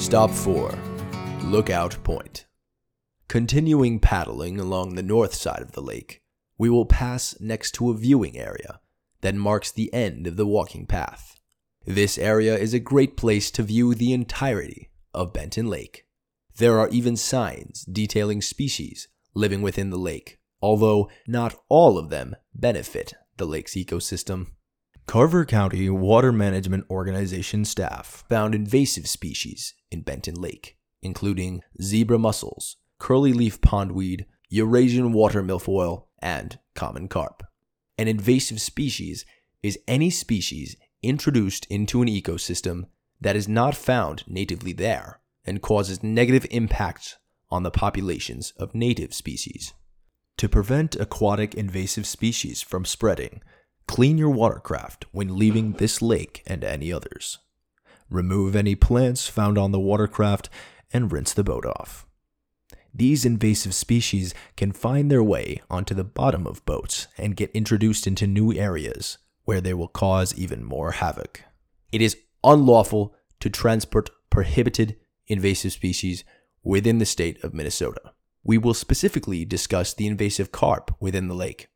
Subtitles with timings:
[0.00, 0.72] Stop 4
[1.44, 2.46] Lookout Point.
[3.28, 6.22] Continuing paddling along the north side of the lake,
[6.56, 8.80] we will pass next to a viewing area
[9.20, 11.38] that marks the end of the walking path.
[11.84, 16.06] This area is a great place to view the entirety of Benton Lake.
[16.56, 22.36] There are even signs detailing species living within the lake, although not all of them
[22.54, 24.46] benefit the lake's ecosystem.
[25.10, 32.76] Carver County Water Management Organization staff found invasive species in Benton Lake, including zebra mussels,
[33.00, 37.42] curly leaf pondweed, Eurasian water milfoil, and common carp.
[37.98, 39.26] An invasive species
[39.64, 42.84] is any species introduced into an ecosystem
[43.20, 47.16] that is not found natively there and causes negative impacts
[47.50, 49.74] on the populations of native species.
[50.36, 53.40] To prevent aquatic invasive species from spreading,
[53.90, 57.38] clean your watercraft when leaving this lake and any others.
[58.08, 60.48] Remove any plants found on the watercraft
[60.92, 62.06] and rinse the boat off.
[62.94, 68.06] These invasive species can find their way onto the bottom of boats and get introduced
[68.06, 71.42] into new areas where they will cause even more havoc.
[71.90, 76.22] It is unlawful to transport prohibited invasive species
[76.62, 78.12] within the state of Minnesota.
[78.44, 81.69] We will specifically discuss the invasive carp within the lake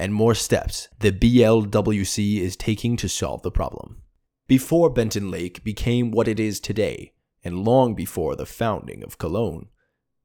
[0.00, 4.00] and more steps the BLWC is taking to solve the problem.
[4.48, 7.12] Before Benton Lake became what it is today,
[7.44, 9.68] and long before the founding of Cologne,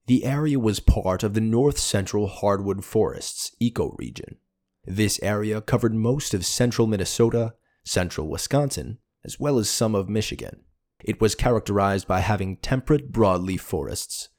[0.07, 4.37] the area was part of the north central hardwood forests ecoregion.
[4.85, 10.61] This area covered most of central Minnesota, central Wisconsin, as well as some of Michigan.
[11.03, 14.29] It was characterized by having temperate broadleaf forests,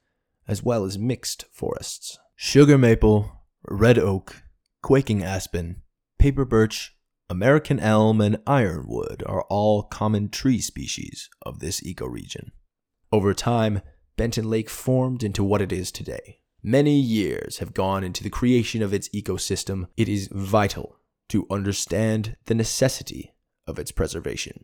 [0.47, 2.17] as well as mixed forests.
[2.35, 4.41] Sugar maple, red oak,
[4.87, 5.81] quaking aspen,
[6.17, 6.95] paper birch,
[7.29, 12.51] American elm, and ironwood are all common tree species of this ecoregion.
[13.11, 13.81] Over time,
[14.15, 16.39] Benton Lake formed into what it is today.
[16.63, 19.87] Many years have gone into the creation of its ecosystem.
[19.97, 23.33] It is vital to understand the necessity
[23.67, 24.63] of its preservation.